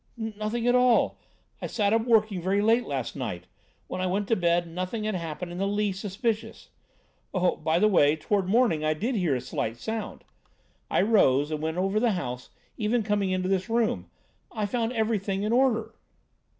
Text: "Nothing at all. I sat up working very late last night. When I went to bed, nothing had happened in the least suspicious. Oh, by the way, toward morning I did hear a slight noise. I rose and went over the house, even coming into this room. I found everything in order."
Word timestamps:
"Nothing 0.17 0.65
at 0.65 0.73
all. 0.73 1.19
I 1.61 1.67
sat 1.67 1.93
up 1.93 2.07
working 2.07 2.41
very 2.41 2.59
late 2.59 2.87
last 2.87 3.15
night. 3.15 3.43
When 3.85 4.01
I 4.01 4.07
went 4.07 4.27
to 4.29 4.35
bed, 4.35 4.65
nothing 4.67 5.03
had 5.03 5.13
happened 5.13 5.51
in 5.51 5.59
the 5.59 5.67
least 5.67 5.99
suspicious. 6.01 6.69
Oh, 7.35 7.55
by 7.57 7.77
the 7.77 7.87
way, 7.87 8.15
toward 8.15 8.47
morning 8.47 8.83
I 8.83 8.95
did 8.95 9.13
hear 9.13 9.35
a 9.35 9.41
slight 9.41 9.73
noise. 9.87 10.17
I 10.89 11.03
rose 11.03 11.51
and 11.51 11.61
went 11.61 11.77
over 11.77 11.99
the 11.99 12.13
house, 12.13 12.49
even 12.77 13.03
coming 13.03 13.29
into 13.29 13.47
this 13.47 13.69
room. 13.69 14.09
I 14.51 14.65
found 14.65 14.91
everything 14.91 15.43
in 15.43 15.53
order." 15.53 15.93